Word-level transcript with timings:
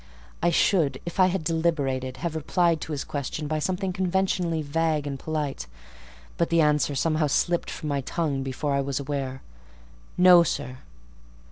I 0.41 0.49
should, 0.49 0.99
if 1.05 1.19
I 1.19 1.27
had 1.27 1.43
deliberated, 1.43 2.17
have 2.25 2.35
replied 2.35 2.81
to 2.81 2.91
this 2.91 3.03
question 3.03 3.45
by 3.47 3.59
something 3.59 3.93
conventionally 3.93 4.63
vague 4.63 5.05
and 5.05 5.19
polite; 5.19 5.67
but 6.37 6.49
the 6.49 6.59
answer 6.59 6.95
somehow 6.95 7.27
slipped 7.27 7.69
from 7.69 7.89
my 7.89 8.01
tongue 8.01 8.41
before 8.41 8.73
I 8.73 8.81
was 8.81 8.99
aware—"No, 8.99 10.41
sir." 10.41 10.79